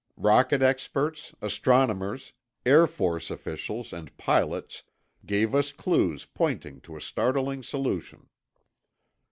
[0.17, 2.33] Rocket experts, astronomers,
[2.65, 4.81] Air Force officials and pilot
[5.27, 8.27] gave us clues pointing to a startling solution.